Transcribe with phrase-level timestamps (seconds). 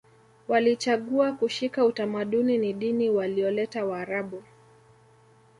[0.47, 4.43] Walichagua kushika utamaduni ni dini walioleta waarabu